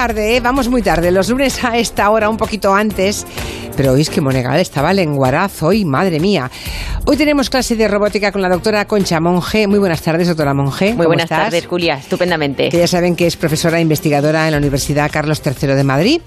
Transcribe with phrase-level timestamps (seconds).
[0.00, 0.40] vamos tarde, ¿eh?
[0.40, 1.10] vamos muy tarde.
[1.10, 3.26] Los lunes a esta hora, un poquito antes.
[3.76, 6.50] Pero oís que Monegal estaba lenguaraz hoy, madre mía.
[7.04, 9.66] Hoy tenemos clase de robótica con la doctora Concha Monge.
[9.66, 10.94] Muy buenas tardes, doctora Monge.
[10.94, 11.96] Muy buenas tardes, Julia.
[11.96, 12.70] Estupendamente.
[12.70, 16.22] Que ya saben que es profesora e investigadora en la Universidad Carlos III de Madrid.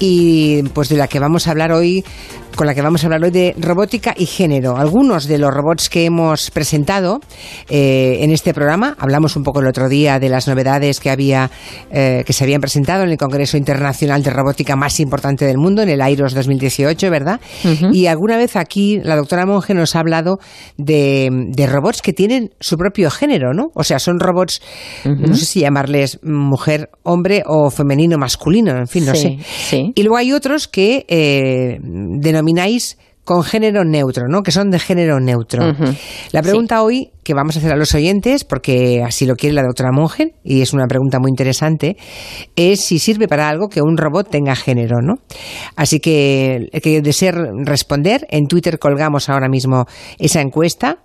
[0.00, 2.04] Y pues de la que vamos a hablar hoy
[2.56, 4.76] con la que vamos a hablar hoy de robótica y género.
[4.76, 7.20] Algunos de los robots que hemos presentado
[7.68, 11.50] eh, en este programa, hablamos un poco el otro día de las novedades que había
[11.90, 15.82] eh, que se habían presentado en el Congreso Internacional de Robótica más importante del mundo,
[15.82, 17.40] en el AIROS 2018, ¿verdad?
[17.92, 20.38] Y alguna vez aquí la doctora Monge nos ha hablado
[20.76, 21.30] de,
[21.70, 23.70] robots que tienen su propio género, ¿no?
[23.74, 24.60] O sea, son robots,
[25.04, 29.38] no sé si llamarles mujer, hombre o femenino, masculino, en fin, no sé.
[29.70, 31.78] Y luego hay otros que eh,
[32.42, 34.42] denomináis con género neutro, ¿no?
[34.42, 35.62] Que son de género neutro.
[36.32, 39.62] La pregunta hoy que vamos a hacer a los oyentes, porque así lo quiere la
[39.62, 41.96] doctora Mongen, y es una pregunta muy interesante,
[42.56, 45.14] es si sirve para algo que un robot tenga género, ¿no?
[45.76, 47.30] Así que el que desee
[47.64, 49.86] responder, en Twitter colgamos ahora mismo
[50.18, 51.04] esa encuesta.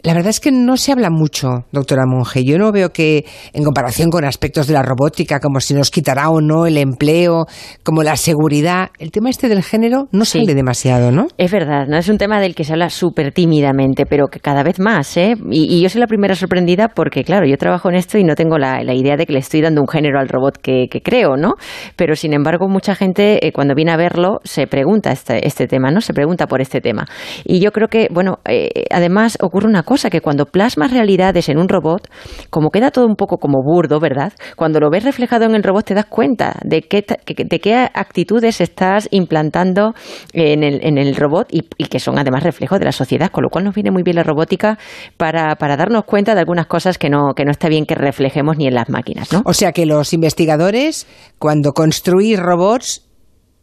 [0.03, 2.43] la verdad es que no se habla mucho, doctora Monge.
[2.43, 6.29] Yo no veo que, en comparación con aspectos de la robótica, como si nos quitará
[6.29, 7.45] o no el empleo,
[7.83, 11.27] como la seguridad, el tema este del género no sale demasiado, ¿no?
[11.37, 11.97] Es verdad, ¿no?
[12.03, 15.35] Es un tema del que se habla súper tímidamente, pero que cada vez más, ¿eh?
[15.49, 18.57] Y, yo soy la primera sorprendida porque, claro, yo trabajo en esto y no tengo
[18.57, 21.53] la, idea de que le estoy dando un género al robot que, creo, ¿no?
[21.95, 25.91] Pero, sin embargo, mucha gente, eh, cuando viene a verlo, se pregunta este, este, tema,
[25.91, 26.01] ¿no?
[26.01, 27.05] Se pregunta por este tema.
[27.45, 31.57] Y yo creo que, bueno, eh, además ocurre una cosa, que cuando plasmas realidades en
[31.57, 32.09] un robot,
[32.49, 34.33] como queda todo un poco como burdo, ¿verdad?
[34.57, 38.59] Cuando lo ves reflejado en el robot te das cuenta de qué, de qué actitudes
[38.59, 39.93] estás implantando
[40.33, 43.43] en el, en el robot y, y que son además reflejos de la sociedad, con
[43.43, 44.79] lo cual nos viene muy bien la robótica
[45.15, 48.57] para, para darnos cuenta de algunas cosas que no, que no está bien que reflejemos
[48.57, 49.31] ni en las máquinas.
[49.31, 49.43] ¿no?
[49.45, 51.05] O sea que los investigadores,
[51.37, 53.03] cuando construís robots,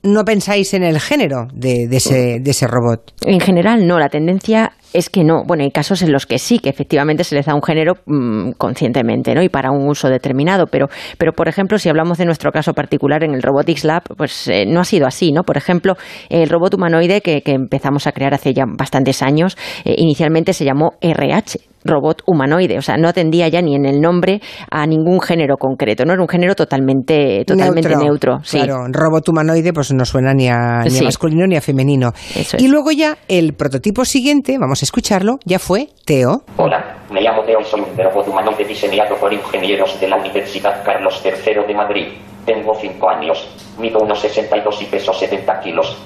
[0.02, 3.12] no pensáis en el género de, ese, de ese robot.
[3.26, 3.98] En general, no.
[3.98, 5.44] La tendencia es que no.
[5.46, 8.52] Bueno, hay casos en los que sí, que efectivamente se les da un género mm,
[8.52, 9.42] conscientemente, ¿no?
[9.42, 10.66] Y para un uso determinado.
[10.66, 14.48] Pero, pero, por ejemplo, si hablamos de nuestro caso particular en el Robotics Lab, pues
[14.48, 15.42] eh, no ha sido así, ¿no?
[15.42, 15.94] Por ejemplo,
[16.28, 20.92] el robot humanoide que, empezamos a crear hace ya bastantes años, eh, inicialmente se llamó
[21.00, 25.56] RH, robot humanoide, o sea, no atendía ya ni en el nombre a ningún género
[25.56, 28.38] concreto, no era un género totalmente totalmente neutro.
[28.48, 32.12] claro, robot humanoide pues no suena ni a, ni a masculino ni a femenino.
[32.58, 36.42] y luego ya el prototipo siguiente, vamos a escucharlo, ya fue Teo.
[36.56, 40.84] Hola, me llamo Teo y soy un robot humanoide diseñado por ingenieros de la Universidad
[40.84, 42.06] Carlos III de Madrid.
[42.44, 43.48] Tengo 5 años,
[43.78, 45.96] mido unos 62 y peso 70 kilos.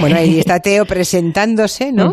[0.00, 2.12] Bueno, ahí está Teo presentándose, ¿no?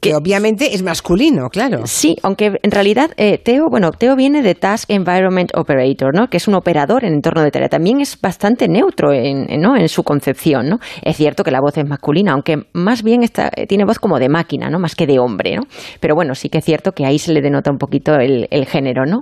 [0.00, 1.86] Que obviamente es masculino, claro.
[1.86, 6.28] Sí, aunque en realidad eh, Teo, bueno, Teo viene de Task Environment Operator, ¿no?
[6.28, 7.68] Que es un operador en entorno de tarea.
[7.68, 9.76] También es bastante neutro en, ¿no?
[9.76, 10.78] en su concepción, ¿no?
[11.02, 14.18] Es cierto que la voz es masculina, aunque más bien está, eh, tiene voz como
[14.18, 14.78] de máquina, ¿no?
[14.78, 15.62] Más que de hombre, ¿no?
[16.00, 19.04] Pero bueno, sí que es cierto que ahí se le denota un poquito el, género,
[19.06, 19.20] ¿no?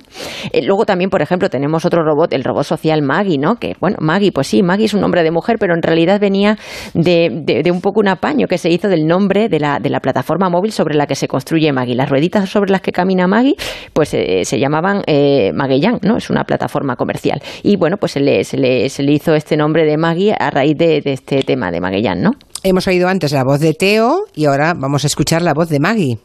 [0.52, 3.56] Eh, luego también, por ejemplo, tenemos otro robot, el robot social Maggie, ¿no?
[3.56, 6.58] Que, bueno, Maggie, pues sí, Maggie es un nombre de mujer, pero en realidad venía
[6.94, 7.30] de
[7.70, 10.72] un poco un apaño que se hizo del nombre de la, de la plataforma móvil
[10.72, 11.94] sobre la que se construye Maggie.
[11.94, 13.54] Las rueditas sobre las que camina Maggie,
[13.92, 16.16] pues eh, se llamaban eh, Magellan, ¿no?
[16.16, 17.40] Es una plataforma comercial.
[17.62, 20.50] Y bueno, pues se le, se le, se le hizo este nombre de Maggie a
[20.50, 22.30] raíz de, este tema de Magellan, ¿no?
[22.62, 25.80] Hemos oído antes la voz de Teo y ahora vamos a escuchar la voz de
[25.80, 26.18] Maggie.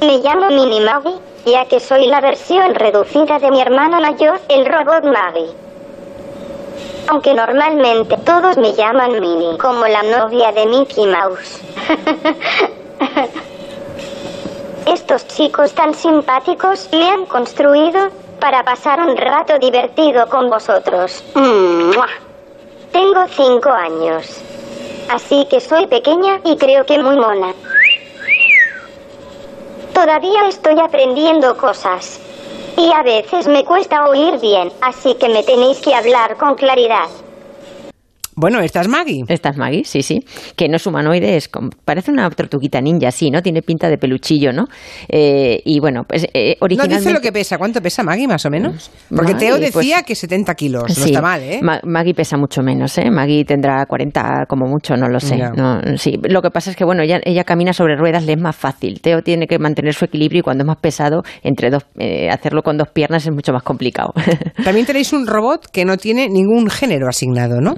[0.00, 4.66] Me llamo Mini Maggie, ya que soy la versión reducida de mi hermano mayor, el
[4.66, 5.71] robot Maggie
[7.08, 11.60] aunque normalmente todos me llaman Minnie, como la novia de Mickey Mouse.
[14.86, 18.10] Estos chicos tan simpáticos me han construido
[18.40, 21.22] para pasar un rato divertido con vosotros.
[22.92, 24.40] Tengo cinco años,
[25.08, 27.54] así que soy pequeña y creo que muy mona.
[29.94, 32.20] Todavía estoy aprendiendo cosas.
[32.76, 37.08] Y a veces me cuesta oír bien, así que me tenéis que hablar con claridad.
[38.34, 39.24] Bueno, esta es Maggie.
[39.28, 40.20] Esta es Maggie, sí, sí.
[40.56, 41.50] Que no es humanoide, es
[41.84, 43.42] parece una tortuguita ninja, sí, ¿no?
[43.42, 44.66] Tiene pinta de peluchillo, ¿no?
[45.08, 46.94] Eh, y bueno, pues eh, originalmente...
[46.94, 47.58] No dice lo que pesa.
[47.58, 48.90] ¿Cuánto pesa Maggie, más o menos?
[49.14, 50.98] Porque Teo pues decía que 70 kilos.
[50.98, 51.60] No está mal, ¿eh?
[51.84, 53.10] Maggie pesa mucho menos, ¿eh?
[53.10, 55.38] Maggie tendrá 40 como mucho, no lo sé.
[55.96, 56.18] sí.
[56.22, 59.00] Lo que pasa es que, bueno, ella, ella camina sobre ruedas, le es más fácil.
[59.00, 62.62] Teo tiene que mantener su equilibrio y cuando es más pesado, entre dos, eh, hacerlo
[62.62, 64.12] con dos piernas es mucho más complicado.
[64.64, 67.74] También tenéis un robot que no tiene ningún género asignado, ¿no?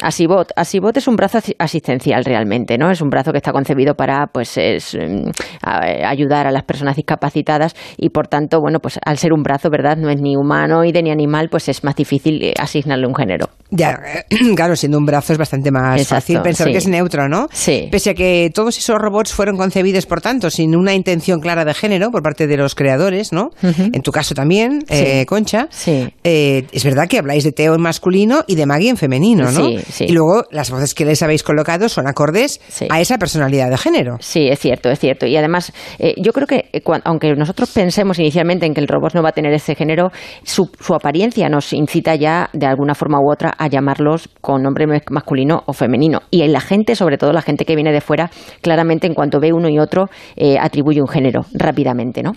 [0.00, 0.50] Asibot.
[0.56, 2.90] Asibot es un brazo asistencial realmente, ¿no?
[2.90, 5.30] Es un brazo que está concebido para, pues, mm,
[5.62, 9.96] ayudar a las personas discapacitadas y, por tanto, bueno, pues al ser un brazo, ¿verdad?
[9.96, 13.48] No es ni humanoide ni animal, pues es más difícil eh, asignarle un género.
[13.70, 13.98] Ya,
[14.56, 17.48] claro, siendo un brazo es bastante más fácil pensar que es neutro, ¿no?
[17.52, 17.88] Sí.
[17.90, 21.74] Pese a que todos esos robots fueron concebidos, por tanto, sin una intención clara de
[21.74, 23.50] género por parte de los creadores, ¿no?
[23.62, 25.68] En tu caso también, eh, Concha.
[25.70, 26.12] Sí.
[26.24, 29.64] Eh, es verdad que habláis de Teo en masculino y de Maggie en femenino, ¿no?
[29.64, 30.06] Sí, sí.
[30.08, 34.16] Y luego las voces que les habéis colocado son acordes a esa personalidad de género.
[34.20, 35.26] Sí, es cierto, es cierto.
[35.26, 36.70] Y además, eh, yo creo que
[37.04, 40.10] aunque nosotros pensemos inicialmente en que el robot no va a tener ese género,
[40.42, 44.86] su, su apariencia nos incita ya de alguna forma u otra a llamarlos con nombre
[45.10, 46.20] masculino o femenino.
[46.30, 48.30] Y la gente, sobre todo la gente que viene de fuera,
[48.60, 52.32] claramente en cuanto ve uno y otro, eh, atribuye un género rápidamente, ¿no?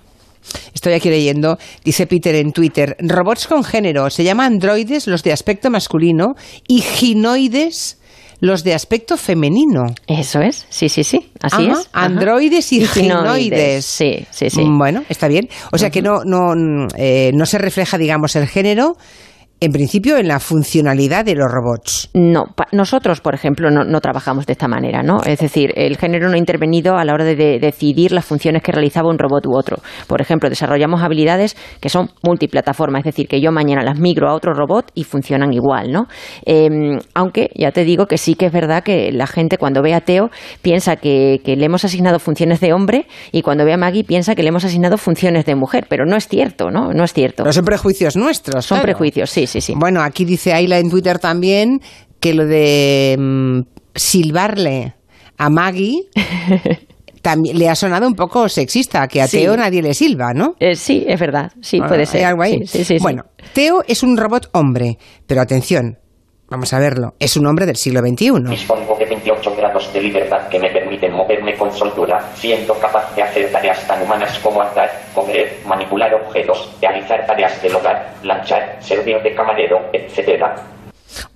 [0.74, 5.32] Estoy aquí leyendo, dice Peter en Twitter, robots con género, se llaman androides los de
[5.32, 6.36] aspecto masculino
[6.68, 8.00] y ginoides
[8.40, 9.86] los de aspecto femenino.
[10.08, 11.90] Eso es, sí, sí, sí, así es.
[11.94, 13.86] Androides y, ginoides.
[13.86, 14.64] Sí, sí, sí.
[14.66, 15.50] Bueno, está bien.
[15.72, 16.54] O sea que no, no,
[16.98, 18.98] eh, no se refleja, digamos, el género,
[19.62, 22.10] en principio, en la funcionalidad de los robots.
[22.14, 22.44] No,
[22.74, 25.22] nosotros, por ejemplo, no, trabajamos de esta manera, ¿no?
[25.26, 28.74] Es decir, el género no ha intervenido a la hora de, decidir las funciones que
[28.74, 29.78] realizaba un robot u otro.
[30.08, 34.34] Por ejemplo, desarrollamos habilidades que son multiplataformas, es decir, que yo mañana las migro a
[34.34, 36.08] otro robot y funcionan igual, ¿no?
[36.46, 39.94] Em, aunque ya te digo que sí que es verdad que la gente cuando ve
[39.94, 40.32] a Teo
[40.62, 44.44] piensa que, le hemos asignado funciones de hombre y cuando ve a Maggie piensa que
[44.44, 46.92] le hemos asignado funciones de mujer, pero no es cierto, ¿no?
[46.92, 47.46] No es cierto.
[47.46, 48.66] No son prejuicios nuestros.
[48.66, 49.74] Son prejuicios, sí, sí, sí.
[49.76, 51.82] Bueno, aquí dice Ayla en Twitter también
[52.20, 53.60] que lo de mm,
[53.94, 54.96] silbarle
[55.38, 56.08] a Maggie
[57.22, 60.54] también le ha sonado un poco sexista, que a Teo nadie le silba, ¿no?
[60.60, 62.24] Eh, sí, es verdad, sí, puede ser.
[62.24, 62.64] algo ahí?
[63.02, 65.98] bueno, Teo es un robot hombre, pero atención,
[66.48, 67.16] Vamos a verlo.
[67.20, 68.44] Es un hombre del siglo XXI.
[68.50, 73.24] Dispongo de 28 grados de libertad que me permiten moverme con soltura, siendo capaz de
[73.24, 79.20] hacer tareas tan humanas como andar, comer, manipular objetos, realizar tareas del hogar, planchar, servir
[79.24, 80.46] de camarero, etc.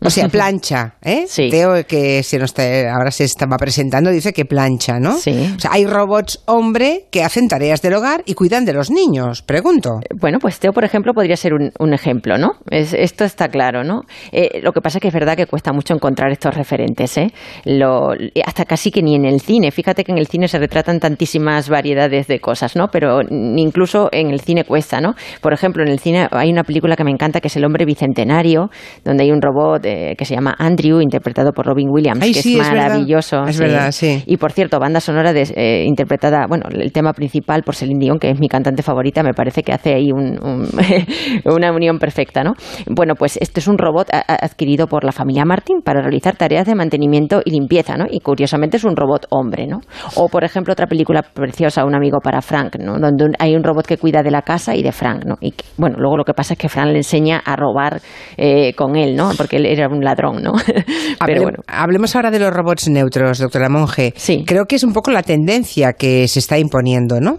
[0.02, 1.26] O sea, plancha, ¿eh?
[1.28, 1.50] Sí.
[1.50, 5.18] Teo, que se nos ahora se estaba presentando, dice que plancha, ¿no?
[5.18, 5.54] Sí.
[5.56, 9.42] O sea, hay robots hombre que hacen tareas del hogar y cuidan de los niños,
[9.42, 10.00] pregunto.
[10.20, 12.52] Bueno, pues Teo, por ejemplo, podría ser un, ejemplo, ¿no?
[12.70, 14.02] esto está claro, ¿no?
[14.32, 17.32] Eh, lo que pasa es que es verdad que cuesta mucho encontrar estos referentes, ¿eh?
[17.66, 18.12] Lo,
[18.46, 19.72] hasta casi que ni en el cine.
[19.72, 22.88] Fíjate que en el cine se retratan tantísimas variedades de cosas, ¿no?
[22.92, 25.16] Pero incluso en el cine cuesta, ¿no?
[25.42, 27.86] Por ejemplo, en el cine hay una película que me encanta que es El hombre
[27.86, 28.70] bicentenario,
[29.04, 33.44] donde hay un robot que se llama Andrew, interpretado por Robin Williams, que es maravilloso.
[33.44, 34.24] Es verdad, sí.
[34.26, 38.32] Y por cierto, banda sonora eh, interpretada, bueno, el tema principal por Celine Dion, que
[38.32, 40.10] es mi cantante favorita, me parece que hace ahí
[41.46, 42.54] una unión perfecta, ¿no?
[42.88, 46.76] Bueno, pues este es un robot adquirido por la familia Martin para realizar tareas de
[46.76, 48.06] mantenimiento y limpieza, ¿no?
[48.10, 49.80] Y curiosamente es un robot hombre, ¿no?
[50.16, 53.00] O, por ejemplo, otra película preciosa, Un amigo para Frank, ¿no?
[53.00, 55.36] Donde hay un robot que cuida de la casa y de Frank, ¿no?
[55.42, 58.02] Y bueno, luego lo que pasa es que Frank le enseña a robar
[58.38, 59.32] eh, con él, ¿no?
[59.38, 60.54] Porque él era un ladrón, ¿no?
[61.26, 61.60] Pero bueno.
[61.68, 64.14] Hablemos ahora de los robots neutros, doctora Monge.
[64.16, 64.44] Sí.
[64.46, 67.38] Creo que es un poco la tendencia que se está imponiendo, ¿no?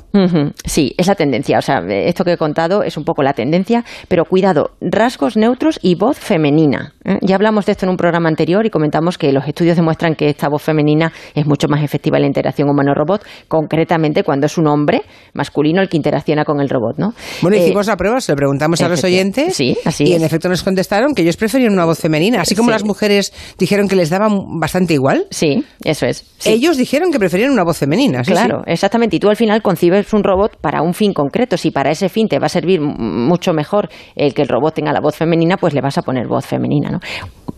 [0.64, 1.58] Sí, es la tendencia.
[1.58, 5.78] O sea, esto que he contado es un poco la tendencia, pero cuidado, rasgos neutros
[5.82, 6.94] y voz femenina.
[7.04, 7.18] ¿eh?
[7.22, 10.28] Ya hablamos de esto en un programa anterior y comentamos que los estudios demuestran que
[10.28, 14.66] esta voz femenina es mucho más efectiva en la interacción humano-robot, concretamente cuando es un
[14.66, 15.02] hombre
[15.34, 17.14] masculino el que interacciona con el robot, ¿no?
[17.42, 20.22] Bueno, eh, hicimos la prueba, se lo preguntamos a los oyentes sí, así y en
[20.22, 23.96] efecto nos contestaron que ellos preferían una voz femenina, así como las mujeres dijeron que
[23.96, 24.28] les daba
[24.58, 25.26] bastante igual.
[25.30, 26.24] Sí, eso es.
[26.44, 28.22] Ellos dijeron que preferían una voz femenina.
[28.22, 29.16] claro, exactamente.
[29.16, 31.56] Y tú al final concibes un robot para un fin concreto.
[31.56, 34.92] Si para ese fin te va a servir mucho mejor el que el robot tenga
[34.92, 37.00] la voz femenina, pues le vas a poner voz femenina, ¿no?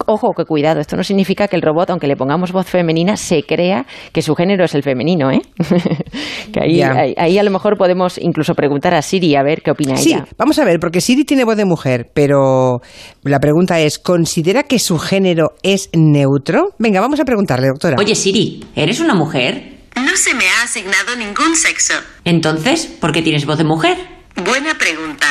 [0.07, 3.43] Ojo, que cuidado, esto no significa que el robot, aunque le pongamos voz femenina, se
[3.43, 5.41] crea que su género es el femenino, ¿eh?
[6.53, 10.13] que ahí, a lo mejor podemos incluso preguntar a Siri a ver qué opina sí,
[10.13, 10.25] ella.
[10.27, 12.81] Sí, vamos a ver, porque Siri tiene voz de mujer, pero
[13.23, 13.99] la pregunta es,
[14.33, 16.71] ¿considera que su género es neutro?
[16.79, 17.97] Venga, vamos a preguntarle, doctora.
[17.99, 19.75] Oye, Siri, ¿eres una mujer?
[19.95, 21.93] No se me ha asignado ningún sexo.
[22.25, 23.99] Entonces, ¿por qué tienes voz de mujer?
[24.43, 25.27] Buena pregunta.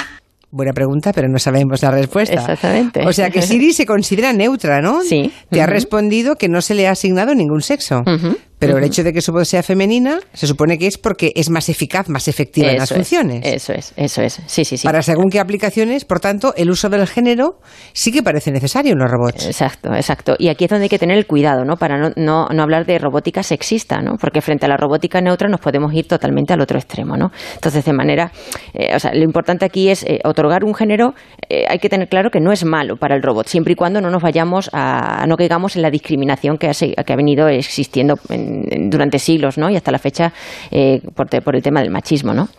[0.51, 2.36] Buena pregunta, pero no sabemos la respuesta.
[2.36, 3.01] Exactamente.
[3.08, 5.01] O sea que Siri se considera neutra, ¿no?
[5.01, 5.31] Sí.
[5.50, 8.03] Te ha respondido que no se le ha asignado ningún sexo.
[8.05, 8.38] Ujú.
[8.61, 11.49] Pero el hecho de que su voz sea femenina se supone que es porque es
[11.49, 13.41] más eficaz, más efectiva en las es, funciones.
[13.45, 14.39] Eso es, eso es.
[14.45, 14.87] Sí, sí, sí.
[14.87, 17.59] Para según qué aplicaciones, por tanto, el uso del género
[17.93, 19.47] sí que parece necesario en los robots.
[19.47, 20.35] Exacto, exacto.
[20.37, 21.75] Y aquí es donde hay que tener el cuidado, ¿no?
[21.75, 24.17] Para no, no, no hablar de robótica sexista, ¿no?
[24.21, 27.31] Porque frente a la robótica neutra nos podemos ir totalmente al otro extremo, ¿no?
[27.55, 28.31] Entonces, de manera,
[28.75, 31.15] eh, o sea, lo importante aquí es eh, otorgar un género.
[31.49, 34.01] eh, hay que tener claro que no es malo para el robot, siempre y cuando
[34.01, 38.15] no nos vayamos a, no caigamos en la discriminación que ha, que ha venido existiendo
[38.29, 38.50] en- en-
[38.89, 39.70] durante siglos, ¿no?
[39.70, 40.34] Y hasta la fecha
[40.72, 42.50] eh, por, el tema del machismo, ¿no?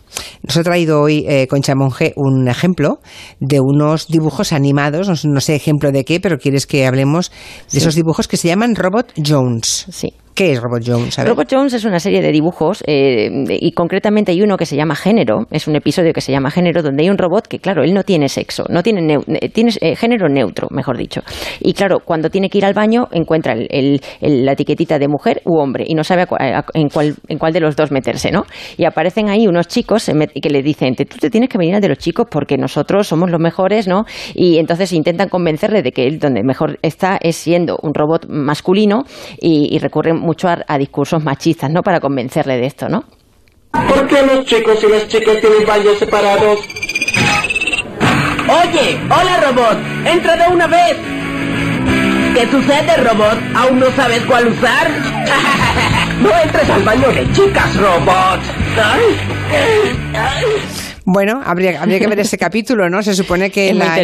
[0.43, 2.99] Nos ha traído hoy eh, Concha Monge un ejemplo
[3.39, 7.31] de unos dibujos animados, no, sé- no sé ejemplo de qué, pero quieres que hablemos
[7.71, 9.85] de esos dibujos que se llaman Robot Jones.
[9.89, 10.13] Sí.
[10.35, 11.17] ¿Qué es Robot Jones?
[11.29, 14.95] Robot Jones es una serie de dibujos eh, y concretamente hay uno que se llama
[14.95, 17.93] Género, es un episodio que se llama Género donde hay un robot que claro, él
[17.93, 21.21] no tiene sexo, no tiene, neu- tiene eh, género neutro, mejor dicho.
[21.59, 25.59] Y claro, cuando tiene que ir al baño encuentra el- la etiquetita de mujer u
[25.59, 28.31] hombre y no sabe a cua- a- en, cuál, en cuál de los dos meterse,
[28.31, 28.45] ¿no?
[28.75, 30.09] Y aparecen ahí unos chicos
[30.41, 33.29] que le dicen, tú te tienes que venir al de los chicos porque nosotros somos
[33.29, 34.05] los mejores, ¿no?
[34.33, 39.03] Y entonces intentan convencerle de que él donde mejor está es siendo un robot masculino
[39.39, 41.83] y, y recurren mucho a, a discursos machistas, ¿no?
[41.83, 43.03] Para convencerle de esto, ¿no?
[43.71, 46.59] ¿Por qué los chicos y las chicas tienen baños separados?
[48.43, 50.97] Oye, hola robot, entra de una vez.
[52.33, 53.37] ¿Qué sucede, robot?
[53.55, 54.89] ¿Aún no sabes cuál usar?
[56.21, 58.39] No entres al baño de chicas, robot.
[61.05, 63.03] Bueno, habría, habría que ver ese capítulo, ¿no?
[63.03, 63.95] Se supone que, la,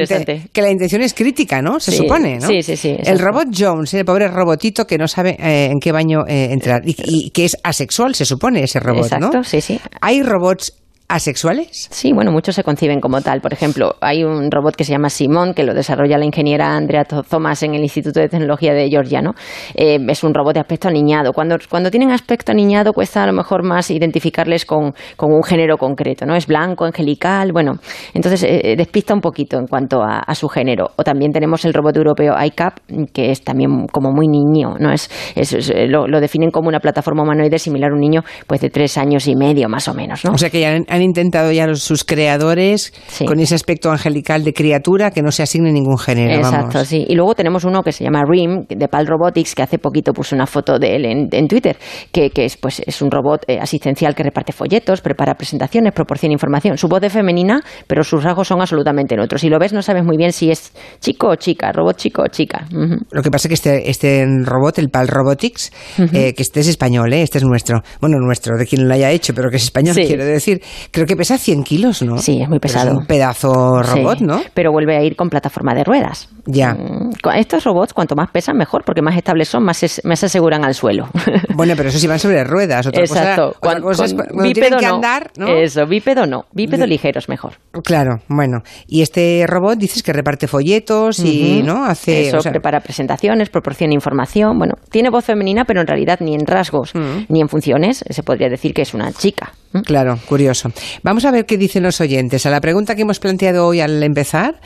[0.52, 1.80] que la intención es crítica, ¿no?
[1.80, 2.48] Se Sí, supone, ¿no?
[2.48, 5.92] sí, sí, sí, El robot Jones, el pobre robotito que no sabe eh, en qué
[5.94, 9.44] baño eh, entrar y, y que es asexual, se supone, ese robot, Exacto, ¿no?
[9.44, 9.80] sí, sí.
[10.02, 10.74] ¿Hay robots
[11.10, 11.88] asexuales?
[11.92, 13.42] Sí, bueno, muchos se conciben como tal.
[13.42, 17.04] Por ejemplo, hay un robot que se llama Simón, que lo desarrolla la ingeniera Andrea
[17.04, 19.34] Thomas en el Instituto de Tecnología de Georgia, ¿no?
[19.76, 21.34] Eh, es un robot de aspecto aniñado.
[21.34, 25.78] Cuando, cuando tienen aspecto aniñado cuesta a lo mejor más identificarles con, con un género
[25.78, 26.36] concreto, ¿no?
[26.36, 27.74] Es blanco, angelical, bueno.
[28.14, 30.92] Entonces eh, despista un poquito en cuanto a, a su género.
[30.96, 32.78] O también tenemos el robot europeo ICAP,
[33.14, 34.92] que es también como muy niño, ¿no?
[34.92, 38.62] Es, es- es- lo, lo definen como una plataforma humanoide similar a un niño pues
[38.62, 40.32] de tres años y medio, más o menos, ¿no?
[40.34, 43.26] O sea que ya han, han intentado ya los, sus creadores Sí.
[43.26, 46.36] con ese aspecto angelical de criatura que no se asigne ningún género.
[46.36, 46.88] Exacto, vamos.
[46.88, 47.06] sí.
[47.08, 50.36] Y luego tenemos uno que se llama RIM, de PAL Robotics, que hace poquito puso
[50.36, 51.78] una foto de él en, en Twitter,
[52.12, 56.34] que, que es, pues, es un robot eh, asistencial que reparte folletos, prepara presentaciones, proporciona
[56.34, 56.78] información.
[56.78, 59.42] Su voz es femenina, pero sus rasgos son absolutamente neutros.
[59.42, 62.28] Si lo ves, no sabes muy bien si es chico o chica, robot chico o
[62.28, 62.66] chica.
[63.12, 65.72] Lo que pasa es que este, este robot, el PAL Robotics,
[66.14, 67.22] eh, que este es español, ¿eh?
[67.22, 67.82] este es nuestro.
[68.02, 70.06] Bueno, nuestro, de quien lo haya hecho, pero que es español, Sí.
[70.06, 70.62] quiero decir.
[70.92, 72.18] Creo que pesa 100 kilos, ¿no?
[72.18, 72.98] Sí, es muy Pero pesado.
[72.98, 74.42] un pedazo robot, Sí, ¿no?
[74.54, 76.30] Pero vuelve a ir con plataforma de ruedas.
[76.52, 76.74] Ya.
[76.74, 80.26] Mm, Estos robots, cuanto más pesan, mejor, porque más estables son, más se, más se
[80.26, 81.08] aseguran al suelo.
[81.60, 82.88] Bueno, pero eso sí van sobre ruedas.
[82.88, 83.54] Otra Exacto.
[83.60, 84.16] cosa, otra cosa es
[84.54, 84.96] tienen que no.
[84.96, 85.48] andar, ¿no?
[85.50, 86.46] Eso, bípedo no.
[86.54, 87.56] Bípedo ligero es mejor.
[87.84, 88.60] Claro, bueno.
[88.88, 91.62] Y este robot dices que reparte folletos y.
[91.64, 91.84] ¿no?
[91.84, 92.30] Hace.
[92.30, 94.58] Eso, o sea, prepara presentaciones, proporciona información.
[94.58, 97.26] Bueno, tiene voz femenina, pero en realidad ni en rasgos Mm.
[97.28, 99.52] ni en funciones se podría decir que es una chica.
[99.86, 100.72] Claro, curioso.
[101.04, 102.46] Vamos a ver qué dicen los oyentes.
[102.46, 104.60] A la pregunta que hemos planteado hoy al empezar,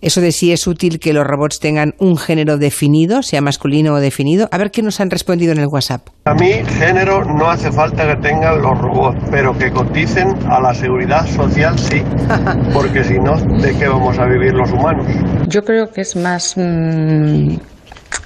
[0.00, 4.00] eso de si es útil que los robots tengan un género definido, sea masculino o
[4.00, 6.02] definido, a ver qué nos han respondido en el WhatsApp.
[6.26, 10.72] A mí, género no hace falta que tengan los robots, pero que coticen a la
[10.72, 12.02] seguridad social sí,
[12.72, 15.06] porque si no, ¿de qué vamos a vivir los humanos?
[15.48, 17.56] Yo creo que es más mm,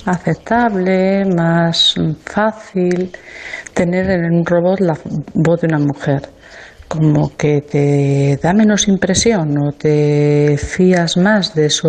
[0.04, 1.94] aceptable, más
[2.26, 3.10] fácil
[3.72, 4.98] tener en un robot la
[5.34, 6.28] voz de una mujer.
[6.92, 11.88] Como que te da menos impresión o te fías más de su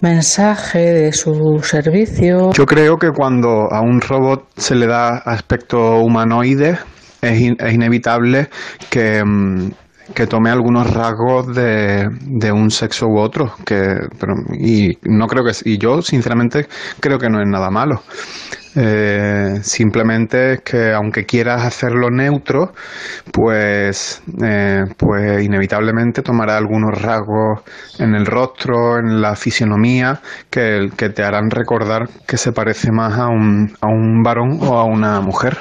[0.00, 2.50] mensaje, de su servicio.
[2.52, 6.78] Yo creo que cuando a un robot se le da aspecto humanoide,
[7.20, 8.48] es, in- es inevitable
[8.88, 9.70] que, mm,
[10.14, 13.52] que tome algunos rasgos de, de un sexo u otro.
[13.66, 16.66] Que, pero- y no creo que y yo sinceramente
[17.00, 18.02] creo que no es nada malo.
[18.76, 22.72] Eh, simplemente es que aunque quieras hacerlo neutro,
[23.32, 27.60] pues, eh, pues inevitablemente tomará algunos rasgos
[27.98, 30.20] en el rostro, en la fisionomía,
[30.50, 34.78] que, que te harán recordar que se parece más a un, a un varón o
[34.78, 35.56] a una mujer.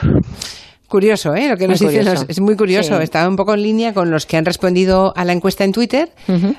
[0.87, 1.49] Curioso, ¿eh?
[1.49, 2.95] Lo que Muy nos dicen los- es muy curioso.
[2.97, 3.03] Sí.
[3.03, 6.13] Está un poco en línea con los que han respondido a la encuesta en Twitter.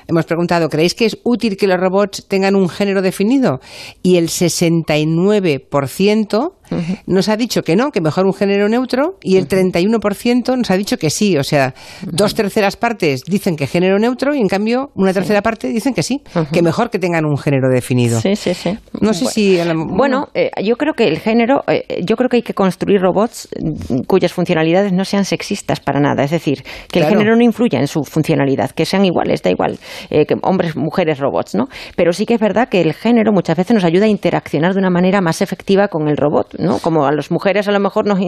[0.07, 3.59] Hemos preguntado, ¿creéis que es útil que los robots tengan un género definido?
[4.03, 6.58] Y el 69%
[7.05, 10.77] nos ha dicho que no, que mejor un género neutro, y el 31% nos ha
[10.77, 11.37] dicho que sí.
[11.37, 11.73] O sea,
[12.03, 16.03] dos terceras partes dicen que género neutro y en cambio una tercera parte dicen que
[16.03, 16.21] sí,
[16.51, 18.19] que mejor que tengan un género definido.
[18.21, 18.77] Sí, sí, sí.
[19.01, 19.59] No sé si...
[19.75, 23.49] Bueno, eh, yo creo que el género, eh, yo creo que hay que construir robots
[23.59, 26.23] mm, cuyas funcionalidades no sean sexistas para nada.
[26.23, 29.77] Es decir, que el género no influya en su funcionalidad, que sean iguales, da igual,
[30.09, 31.67] eh, que hombres, mujeres, robots, ¿no?
[31.95, 34.79] Pero sí que es verdad que el género muchas veces nos ayuda a interaccionar de
[34.79, 36.79] una manera más efectiva con el robot, ¿no?
[36.79, 38.19] Como a las mujeres a lo mejor nos,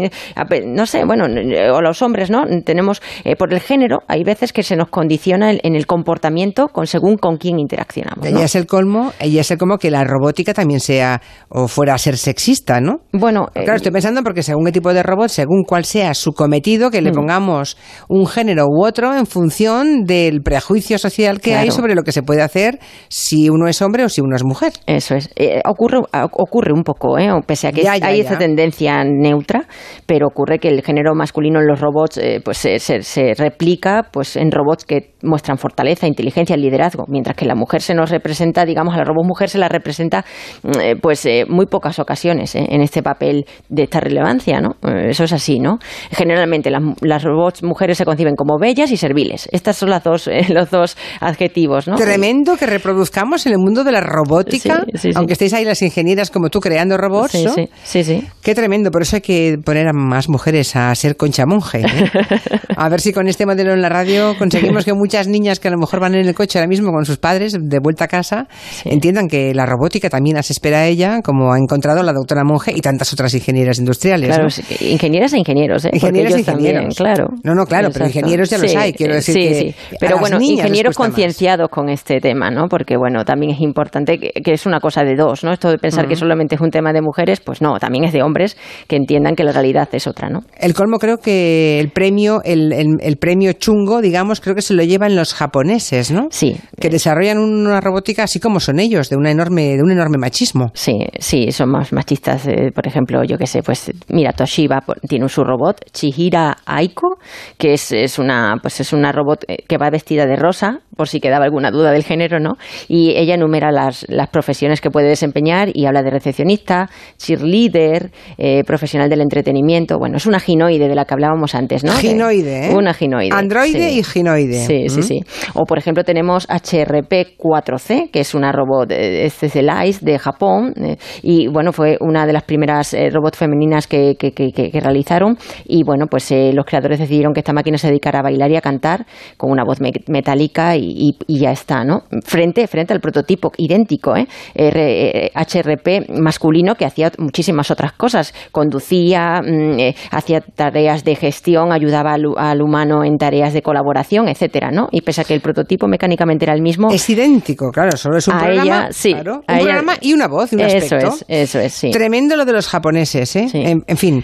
[0.66, 2.44] no sé, bueno, o a los hombres, ¿no?
[2.66, 3.02] Tenemos,
[3.38, 7.38] por el género, hay veces que se nos condiciona en el comportamiento con según con
[7.38, 8.30] quién interaccionamos.
[8.30, 8.40] ¿no?
[8.42, 11.98] es el colmo, ella es el como que la robótica también sea o fuera a
[11.98, 13.02] ser sexista, ¿no?
[13.14, 16.92] Bueno, claro, estoy pensando porque según qué tipo de robot, según cuál sea su cometido,
[16.92, 17.16] que le mm.
[17.16, 17.78] pongamos
[18.10, 22.24] un género u otro en función del prejuicio social que hay sobre lo que se
[22.24, 24.74] puede hacer si uno es hombre o si uno es mujer.
[24.86, 25.30] Eso es.
[25.36, 26.00] Eh, ocurre,
[26.34, 27.30] ocurre un poco, ¿eh?
[27.46, 29.66] pese a que hay esa tendencia neutra,
[30.06, 34.36] pero ocurre que el género masculino en los robots eh, pues se, se, replica pues
[34.36, 38.94] en robots que muestran fortaleza, inteligencia, liderazgo, mientras que la mujer se nos representa, digamos,
[38.96, 40.26] a la robot mujer se la representa
[40.64, 44.76] mm, pues muy pocas ocasiones en este papel de esta relevancia, ¿no?
[44.82, 45.80] Eso es así, ¿no?
[46.12, 49.48] Generalmente las, las robots mujeres se conciben como bellas y serviles.
[49.52, 51.96] Estas son las dos, los dos adjetivos, ¿no?
[51.96, 54.86] Tremendo que reproduzcamos en el mundo de la robótica,
[55.16, 57.54] aunque estéis ahí las ingenieras como tú creando robots, ¿no?
[57.54, 58.28] Sí, sí, sí.
[58.42, 61.82] Qué tremendo, por eso hay que poner a más mujeres a ser concha monje.
[61.82, 62.12] ¿eh?
[62.78, 65.72] A ver si con este modelo en la radio conseguimos que muchas niñas que a
[65.72, 68.48] lo mejor van en el coche ahora mismo con sus padres de vuelta a casa
[68.86, 72.72] entiendan que la robótica también las espera a ella, como ha encontrado la doctora Monge
[72.76, 74.30] y tantas otras ingenieras industriales.
[74.30, 74.48] Claro,
[74.82, 75.92] ingenieras e ingenieros, ¿eh?
[75.94, 76.96] Ingenieras e ingenieros.
[76.96, 77.28] claro.
[77.44, 79.76] No, no, claro, pero ingenieros ya los hay, quiero decir que sí.
[80.00, 82.68] Pero bueno, ingenieros concienciados con este tema, ¿no?
[82.68, 85.52] Porque bueno, también es importante que, es una cosa de dos, ¿no?
[85.52, 88.22] Esto de pensar que solamente es un tema de mujeres, pues no, también es de
[88.22, 90.42] hombres que entiendan que la realidad es otra, ¿no?
[90.60, 94.84] El colmo creo que el premio, el, el, premio chungo, digamos, creo que se lo
[95.02, 96.28] llevan los japoneses, ¿no?
[96.30, 96.58] Sí.
[96.80, 100.72] Que desarrollan una robótica así como son ellos, de una enorme, de un enorme machismo.
[100.74, 102.48] Sí, sí, son más machistas.
[102.48, 107.18] Eh, por ejemplo, yo que sé, pues mira, Toshiba tiene su robot, Chihira Aiko,
[107.58, 111.08] que es, es una, pues es una robot eh, que va vestida de rosa, por
[111.08, 112.58] si quedaba alguna duda del género, ¿no?
[112.88, 118.64] Y ella enumera las, las profesiones que puede desempeñar y habla de recepcionista, cheerleader, eh,
[118.66, 119.98] profesional del entretenimiento.
[119.98, 121.94] Bueno, es una ginoide de la que hablábamos antes, ¿no?
[121.94, 122.76] Ginoide, ¿eh?
[122.76, 123.30] Una ginoide.
[123.34, 124.66] Androide y ginoide.
[124.66, 125.20] Sí, sí, sí.
[125.54, 130.74] O por ejemplo tenemos HRP4C, que es una robot, este es el ICE de Japón,
[131.22, 136.08] y bueno, fue una de las primeras robots femeninas que, que, que, realizaron y bueno,
[136.08, 139.06] pues eh, los creadores decidieron que esta máquina se dedicara a bailar y a cantar
[139.38, 142.04] con una voz metálica y, ya está, ¿no?
[142.24, 144.28] Frente, frente al prototipo idéntico, ¿eh?
[144.56, 149.78] HRP eh, masculino que hacía muchísimas otras cosas, conducía, mm,
[150.12, 154.81] hacía tareas de gestión, ayudaba al, humano en tareas de colaboración, etcétera, ¿no?
[154.92, 158.28] Y pese a que el prototipo mecánicamente era el mismo, es idéntico, claro, solo es
[158.28, 161.92] un programa, sí, un programa y una voz, un eso Es, eso es, sí.
[161.92, 163.48] Tremendo lo de los japoneses, ¿eh?
[163.54, 164.24] En, fin.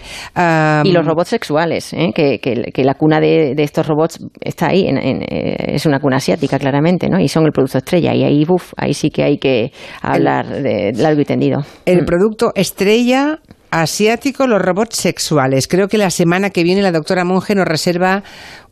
[0.84, 2.12] y los robots sexuales, ¿eh?
[2.14, 7.08] que, que, la cuna de, estos robots está ahí, eh, es una cuna asiática claramente,
[7.08, 7.20] ¿no?
[7.20, 8.14] Y son el producto estrella.
[8.14, 11.64] Y ahí, uf, ahí sí que hay que hablar de largo y tendido.
[11.84, 12.06] El mm.
[12.06, 13.40] producto estrella
[13.70, 15.68] asiático, los robots sexuales.
[15.68, 18.22] Creo que la semana que viene la doctora Monge nos reserva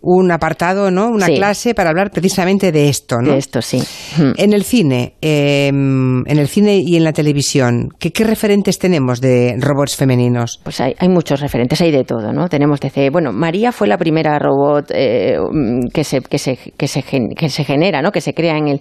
[0.01, 1.09] un apartado, ¿no?
[1.09, 3.33] Una clase para hablar precisamente de esto, ¿no?
[3.33, 3.83] De esto, sí.
[4.37, 9.57] En el cine, em, en el cine y en la televisión, ¿qué, referentes tenemos de
[9.59, 10.61] robots femeninos?
[10.63, 12.49] Pues hay, muchos referentes, hay de todo, ¿no?
[12.49, 15.37] Tenemos desde, bueno, María fue la primera robot eh,
[15.93, 18.11] que, se, que, se, que, se, que se genera, ¿no?
[18.11, 18.81] Que se crea en el,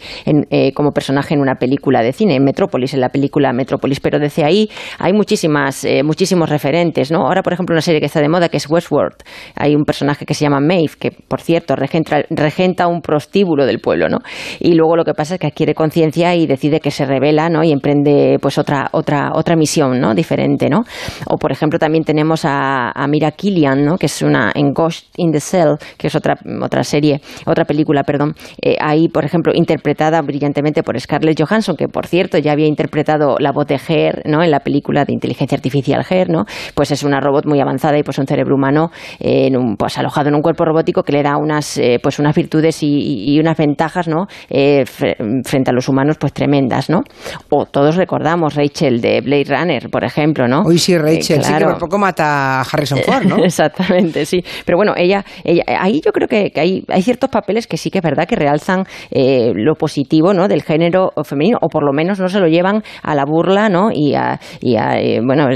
[0.50, 4.20] eh, como personaje en una película de cine, en Metrópolis, en la película Metrópolis, pero
[4.20, 7.26] desde ahí hay muchísimas, eh, muchísimos referentes, ¿no?
[7.26, 9.18] Ahora, por ejemplo, una serie que está de moda que es Westworld,
[9.56, 14.10] hay un personaje que se llama Maeve, que por cierto, regenta, un prostíbulo del pueblo,
[14.10, 14.20] ¿no?
[14.60, 17.64] Y luego lo que pasa es que adquiere conciencia y decide que se revela, ¿no?
[17.64, 20.14] Y emprende pues otra, otra, otra misión, ¿no?
[20.14, 20.84] Diferente, ¿no?
[21.28, 23.98] O por ejemplo también tenemos a, Mira Killian, ¿no?
[23.98, 28.04] Que es una en Ghost in the Cell, que es otra, otra serie, otra película,
[28.04, 28.34] perdón.
[28.62, 33.38] Eh, ahí, por ejemplo, interpretada brillantemente por Scarlett Johansson, que por cierto ya había interpretado
[33.40, 34.44] la voz de Her, ¿no?
[34.44, 36.46] En la película de inteligencia artificial Her, ¿no?
[36.74, 40.30] Pues es una robot muy avanzada y pues un cerebro humano en un, pues alojado
[40.30, 44.08] en un cuerpo robótico que le da unas, eh, pues unas virtudes y, unas ventajas,
[44.08, 44.28] ¿no?
[44.50, 47.02] Eh, frente a los humanos, pues tremendas, ¿no?
[47.50, 50.62] O todos recordamos Rachel de Blade Runner, por ejemplo, ¿no?
[50.62, 53.38] Hoy sí, Rachel, sí que por poco mata a Harrison Ford, ¿no?
[53.44, 54.44] Exactamente, sí.
[54.66, 58.00] Pero bueno, ella, ella ahí yo creo que, hay, hay ciertos papeles que sí que
[58.00, 60.48] es verdad que realzan eh, lo positivo, ¿no?
[60.48, 63.90] Del género femenino, o por lo menos no se lo llevan a la burla, ¿no?
[63.94, 65.48] Y a, y a bueno,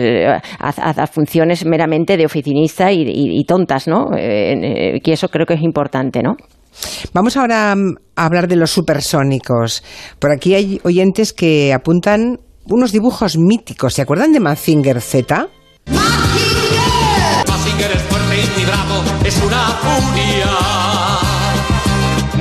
[0.59, 4.07] a, funciones meramente de oficinista y, tontas, ¿no?
[4.17, 6.35] Eh, que eso creo que es importante, ¿no?
[7.13, 7.73] Vamos ahora
[8.15, 9.83] a hablar de los supersónicos.
[10.19, 13.93] Por aquí hay oyentes que apuntan unos dibujos míticos.
[13.93, 15.47] ¿Se acuerdan de Mazinger Z?
[17.47, 20.45] Mazinger es fuerte y bravo, es una furia.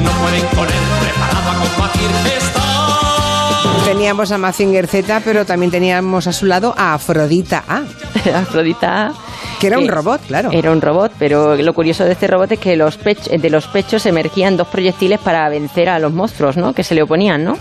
[0.03, 3.85] No pueden con él preparado a combatir esta.
[3.85, 7.85] Teníamos a Mazinger Z, pero también teníamos a su lado a Afrodita A.
[8.39, 9.28] Afrodita A
[9.59, 10.51] que era un robot, claro.
[10.53, 14.07] Era un robot, pero lo curioso de este robot es que los de los pechos
[14.07, 16.73] emergían dos proyectiles para vencer a los monstruos, ¿no?
[16.73, 17.59] Que se le oponían, ¿no?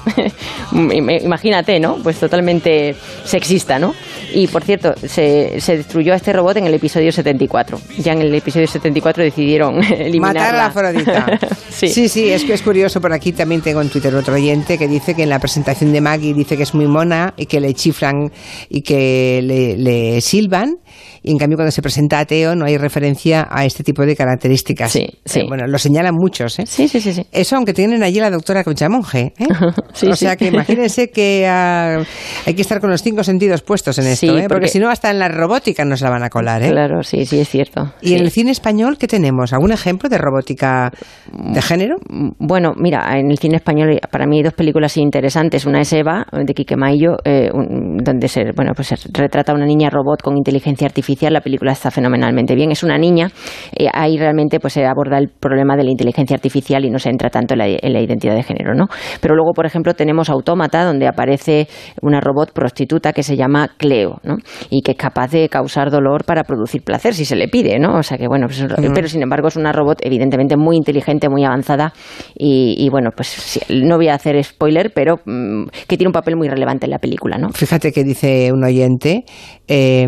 [0.71, 1.97] Imagínate, ¿no?
[2.03, 3.93] Pues totalmente sexista, ¿no?
[4.33, 7.79] Y por cierto, se, se, destruyó a este robot en el episodio 74.
[7.99, 10.41] Ya en el episodio 74 decidieron eliminarla.
[10.41, 11.39] Matar a la Afrodita.
[11.69, 11.88] sí.
[11.89, 12.99] sí, sí, es que es curioso.
[13.01, 16.01] Por aquí también tengo en Twitter otro oyente que dice que en la presentación de
[16.01, 18.31] Maggie dice que es muy mona y que le chiflan
[18.69, 20.77] y que le, le silban
[21.23, 24.15] y en cambio cuando se presenta a Teo no hay referencia a este tipo de
[24.15, 24.91] características.
[24.91, 25.41] Sí, sí.
[25.47, 26.65] bueno, lo señalan muchos, ¿eh?
[26.65, 27.25] Sí, sí, sí.
[27.32, 29.47] Eso aunque tienen allí la doctora Concha Monge, ¿eh?
[30.10, 32.03] o sea que imagínense que ah,
[32.45, 34.47] hay que estar con los cinco sentidos puestos en esto, ¿eh?
[34.47, 36.71] Porque, si no hasta en la robótica nos la van a colar, ¿eh?
[36.71, 37.93] Claro, sí, sí, es cierto.
[38.01, 39.53] ¿Y en el cine español qué tenemos?
[39.53, 40.91] ¿Algún ejemplo de robótica
[41.32, 41.97] de género?
[42.39, 45.65] Bueno, mira, en el cine español para mí hay dos películas interesantes.
[45.65, 49.65] Una es Eva, de Quique Maillo, eh, donde se, bueno, pues se retrata a una
[49.65, 52.71] niña robot con inteligencia artificial la película está fenomenalmente bien.
[52.71, 53.30] Es una niña,
[53.77, 57.10] eh, ahí realmente pues se aborda el problema de la inteligencia artificial y no se
[57.10, 58.86] entra tanto en la, identidad de género, ¿no?
[59.21, 61.67] Pero luego, por ejemplo, tenemos Autómata, donde aparece
[62.01, 64.38] una robot prostituta que se llama Cleo, ¿no?
[64.69, 67.97] Y que es capaz de causar dolor para producir placer si se le pide, ¿no?
[67.97, 71.43] O sea que, bueno, pues, pero sin embargo es una robot evidentemente muy inteligente, muy
[71.43, 71.93] avanzada
[72.36, 76.47] y, bueno, pues no voy a hacer spoiler, pero mm, que tiene un papel muy
[76.47, 77.49] relevante en la película, ¿no?
[77.49, 79.25] Fíjate que dice un oyente,
[79.67, 80.06] eh,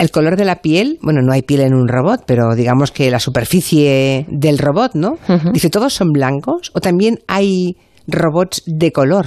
[0.00, 3.10] el color de la piel, bueno, no hay piel en un robot, pero digamos que
[3.10, 5.18] la superficie del robot, ¿no?
[5.52, 6.70] Dice, ¿todos son blancos?
[6.74, 9.26] ¿O también hay robots de color?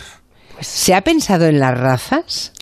[0.55, 2.53] Pues ¿Se ha pensado en las razas?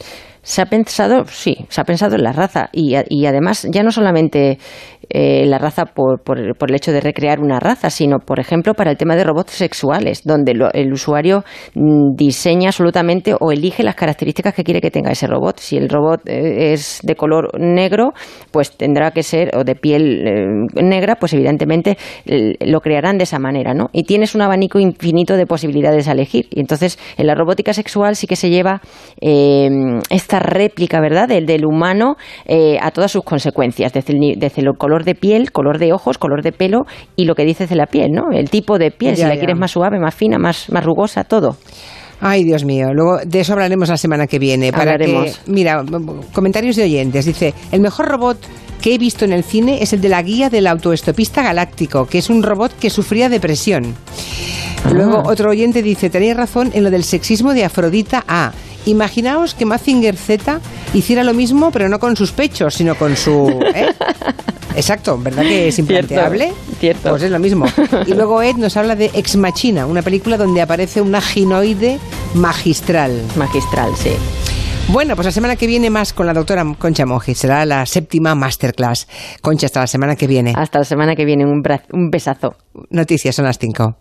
[0.43, 3.91] Se ha pensado, sí, se ha pensado en la raza y, y además ya no
[3.91, 4.58] solamente
[5.13, 8.91] eh, la raza por, por, el hecho de recrear una raza, sino, por ejemplo, para
[8.91, 11.43] el tema de robots sexuales, donde el usuario
[11.75, 15.60] mm, diseña absolutamente o elige las características que quiere que tenga ese robot.
[15.60, 18.13] Si el robot eh, es de color negro,
[18.51, 21.97] pues tendrá que ser, o de piel eh, negra, pues evidentemente
[22.62, 23.89] lo crearán de esa manera, ¿no?
[23.91, 26.47] Y tienes un abanico infinito de posibilidades a elegir.
[26.51, 28.82] Y entonces, en la robótica sexual sí que se lleva
[30.32, 32.15] esta réplica, ¿verdad?, del, del humano
[32.82, 36.41] a todas sus consecuencias, desde el, desde el color de piel, color de ojos, color
[36.41, 38.32] de pelo y lo que dices de la piel, ¿no?
[38.32, 41.58] El tipo de piel, si la quieres más suave, más fina, más, más rugosa, todo.
[42.22, 42.94] Ay, Dios mío.
[42.94, 44.72] Luego de eso hablaremos la semana que viene.
[44.72, 45.84] Para Que, mira,
[46.34, 47.26] comentarios de oyentes.
[47.26, 48.38] Dice, el mejor robot
[48.80, 52.20] que he visto en el cine es el de la guía del autoestopista galáctico, que
[52.20, 53.96] es un robot que sufría depresión.
[54.94, 55.24] Luego ah.
[55.26, 58.52] otro oyente dice, tenéis razón en lo del sexismo de Afrodita A.
[58.86, 60.60] Imaginaos que Mazinger Z
[60.94, 63.60] hiciera lo mismo, pero no con sus pechos, sino con su...
[63.76, 63.88] ¿eh?
[64.76, 66.54] Exacto, ¿verdad que es implanteable?
[66.80, 67.65] Cierto, Pues es lo mismo.
[68.08, 72.00] Y luego Ed nos habla de Ex Machina, una película donde aparece una ginoide
[72.34, 73.22] magistral.
[73.36, 74.12] Magistral, sí.
[74.88, 77.36] Bueno, pues la semana que viene más con la doctora Concha Monge.
[77.36, 79.08] Será la séptima masterclass.
[79.41, 80.54] Concha, hasta la semana que viene.
[80.56, 81.46] Hasta la semana que viene.
[81.46, 81.63] Un,
[81.94, 82.56] un besazo.
[82.89, 83.96] Noticias son las cinco.